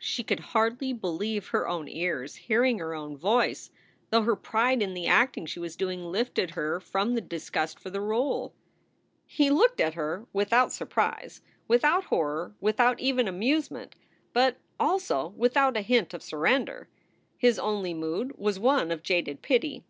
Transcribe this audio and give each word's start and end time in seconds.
She 0.00 0.24
could 0.24 0.40
hardly 0.50 0.92
believe 0.92 1.46
her 1.50 1.68
own 1.68 1.86
ears 1.86 2.34
hearing 2.34 2.80
her 2.80 2.92
own 2.92 3.16
voice, 3.16 3.70
though 4.10 4.22
her 4.22 4.34
pride 4.34 4.82
in 4.82 4.94
the 4.94 5.06
acting 5.06 5.46
she 5.46 5.60
was 5.60 5.76
doing 5.76 6.10
lifted 6.10 6.50
her 6.56 6.80
from 6.80 7.14
the 7.14 7.20
disgust 7.20 7.78
for 7.78 7.88
the 7.88 8.00
role. 8.00 8.52
He 9.28 9.48
looked 9.48 9.80
at 9.80 9.94
her 9.94 10.26
without 10.32 10.72
surprise, 10.72 11.40
without 11.68 12.06
horror, 12.06 12.52
without 12.60 12.98
even 12.98 13.28
amusement, 13.28 13.94
but 14.32 14.56
also 14.80 15.34
without 15.36 15.76
a 15.76 15.82
hint 15.82 16.14
of 16.14 16.22
surrender. 16.24 16.88
His 17.38 17.56
only 17.56 17.94
mood 17.94 18.36
was 18.36 18.58
one 18.58 18.90
of 18.90 19.04
jaded 19.04 19.40
pity. 19.40 19.84